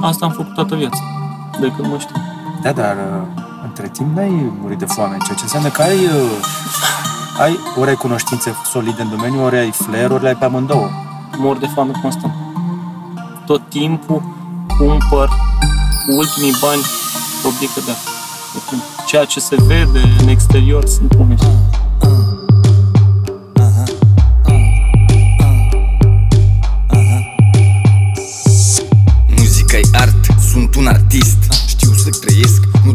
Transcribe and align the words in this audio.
Asta 0.00 0.24
am 0.24 0.30
făcut 0.30 0.54
toată 0.54 0.74
viața, 0.74 0.98
de 1.60 1.72
când 1.76 1.88
mă 1.88 1.98
știu. 1.98 2.14
Da, 2.62 2.72
dar 2.72 2.96
uh, 2.96 3.42
între 3.64 3.88
timp 3.88 4.16
n-ai 4.16 4.52
murit 4.60 4.78
de 4.78 4.84
foame, 4.84 5.16
ceea 5.24 5.36
ce 5.36 5.42
înseamnă 5.42 5.68
că 5.68 5.82
ai, 5.82 6.04
uh, 6.04 7.40
ai 7.40 7.58
ori 7.78 7.88
ai 7.88 7.94
cunoștințe 7.94 8.54
solide 8.64 9.02
în 9.02 9.08
domeniu, 9.08 9.44
ori 9.44 9.56
ai 9.56 9.70
flair, 9.70 10.10
ori 10.10 10.22
le 10.22 10.28
ai 10.28 10.36
pe 10.36 10.44
amândouă. 10.44 10.88
Mor 11.38 11.56
de 11.56 11.66
foame 11.66 11.92
constant. 12.02 12.32
Tot 13.46 13.68
timpul 13.68 14.22
cumpăr 14.78 15.28
cu 16.06 16.16
ultimii 16.16 16.54
bani 16.60 16.82
o 17.44 17.48
bică 17.58 17.80
de 17.84 17.90
apă. 17.90 18.10
Ceea 19.06 19.24
ce 19.24 19.40
se 19.40 19.56
vede 19.66 20.00
în 20.20 20.28
exterior 20.28 20.86
sunt 20.86 21.14
pomești. 21.16 21.46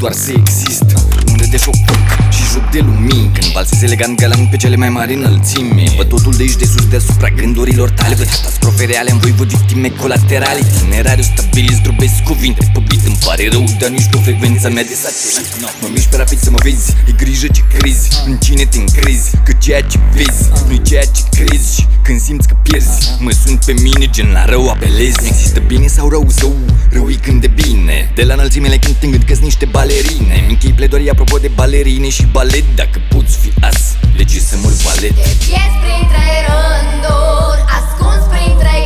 Doar 0.00 0.12
să 0.12 0.30
exist. 0.30 0.84
Unde 1.30 1.46
de 1.50 1.56
foc 1.56 1.74
și 2.30 2.42
joc 2.52 2.70
de 2.70 2.78
lumini. 2.78 3.30
Când 3.32 3.52
valsez 3.52 3.82
elegant 3.82 4.18
galant 4.20 4.50
pe 4.50 4.56
cele 4.56 4.76
mai 4.76 4.88
mari 4.88 5.14
înălțimi. 5.14 5.94
Văd 5.96 6.08
totul 6.08 6.32
de 6.36 6.42
aici 6.42 6.56
de 6.56 6.64
sus 6.64 6.86
deasupra 6.88 7.28
gândurilor 7.28 7.90
tale. 7.90 8.14
Văd 8.14 8.26
catastrofe 8.26 8.84
reale, 8.84 9.10
în 9.10 9.18
voi 9.18 9.30
văd 9.30 9.48
victime 9.48 9.88
colaterale. 9.88 10.58
Itinerariu 10.58 11.22
stabilit, 11.22 11.72
zdrobesc 11.72 12.22
cuvinte. 12.22 12.70
Pe 12.72 12.80
beat 12.86 12.89
Îmi 12.89 12.89
pare 13.40 13.52
rău, 13.52 13.64
dar 13.78 13.88
nu 13.88 13.96
ești 13.96 14.16
o 14.16 14.18
frecvența 14.18 14.68
mea 14.68 14.82
de 14.82 14.96
satelit 15.02 15.80
Mă 15.80 15.88
mișc 15.92 16.08
pe 16.08 16.16
rapid 16.16 16.38
să 16.38 16.50
mă 16.50 16.58
vezi, 16.62 16.94
e 17.08 17.12
grijă 17.12 17.46
ce 17.46 17.62
crezi 17.72 18.08
În 18.26 18.36
cine 18.36 18.64
te 18.64 18.78
încrezi, 18.78 19.30
că 19.44 19.52
ceea 19.58 19.80
ce 19.80 19.98
vezi 20.12 20.42
nu-i 20.66 20.82
ceea 20.82 21.04
ce 21.04 21.22
crezi. 21.30 21.74
Și 21.74 21.86
când 22.02 22.20
simți 22.20 22.48
că 22.48 22.54
pierzi, 22.62 23.10
mă 23.18 23.30
sunt 23.44 23.64
pe 23.64 23.72
mine 23.72 24.06
gen 24.10 24.30
la 24.32 24.44
rău 24.44 24.68
apelezi. 24.68 25.20
Nu 25.20 25.26
există 25.26 25.60
bine 25.60 25.86
sau 25.86 26.08
rău, 26.08 26.26
zău, 26.28 26.56
rău 26.90 27.10
e 27.10 27.14
când 27.14 27.40
de 27.40 27.46
bine. 27.46 28.12
De 28.14 28.22
la 28.22 28.32
înălțimele 28.32 28.76
când 28.76 28.96
te 28.96 29.06
gând 29.06 29.22
că 29.22 29.34
niște 29.40 29.64
balerine. 29.64 30.44
Mi 30.46 30.52
închei 30.52 30.72
pledorii 30.72 31.10
apropo 31.10 31.36
de 31.38 31.50
balerine 31.54 32.08
și 32.08 32.24
balet. 32.32 32.64
Dacă 32.74 33.00
poți 33.08 33.38
fi 33.38 33.52
as, 33.60 33.80
lege 34.16 34.38
să 34.38 34.56
mor 34.62 34.72
balet 34.84 35.14
Te 35.14 35.32
pierzi 35.44 35.78
printre 35.84 36.26
rânduri 36.48 37.60
Ascuns 37.78 38.22
printre 38.32 38.79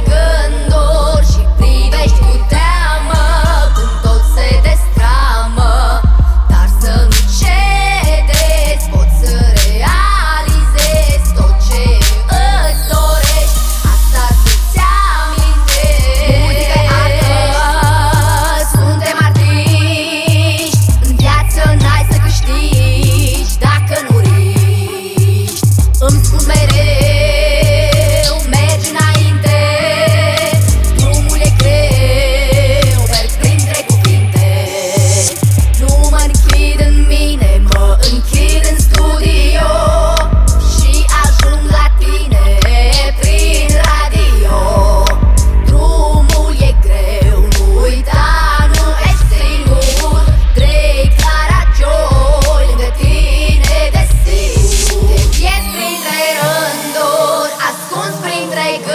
printre 58.74 58.92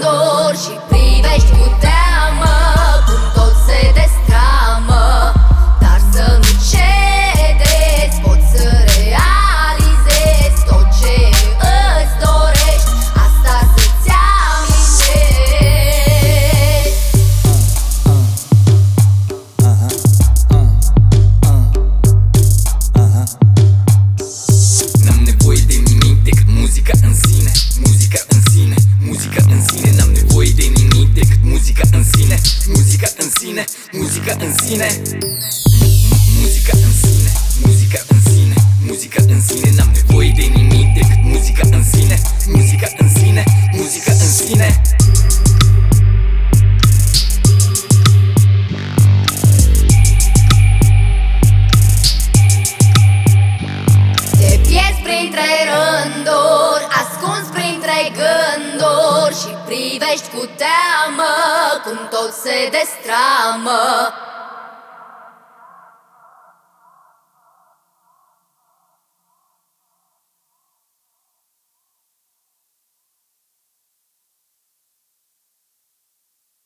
gânduri 0.00 0.58
Și 0.58 0.68
privești 0.68 0.97
sine, 33.58 34.00
muzica 34.02 34.32
în 34.40 34.52
sine. 34.64 34.88
Muzica 36.40 36.72
în 36.72 36.92
sine, 37.02 37.30
muzica 37.64 38.00
în 38.08 38.20
sine 38.20 38.54
Muzica 38.86 39.22
în 39.28 39.40
sine. 39.40 39.70
N-am 39.76 39.90
nevoie 39.94 40.32
de 40.36 40.42
nimic 40.42 40.94
decât 40.94 41.22
muzica 41.22 41.62
în 41.70 41.84
sine 41.84 42.18
Muzica 42.46 42.88
în 42.98 43.08
sine, 43.08 43.44
muzica 43.72 44.12
în 44.12 44.28
sine. 44.28 44.80
Te 54.38 54.58
pierzi 54.68 55.00
printre 55.02 55.48
rânduri, 55.70 56.84
ascuns 57.00 57.46
printre 57.52 57.96
gânduri 58.16 58.37
Și 59.48 59.54
privești 59.54 60.28
cu 60.34 60.48
teamă 60.56 61.32
cum 61.84 62.08
tot 62.10 62.32
se 62.32 62.68
destramă 62.70 63.80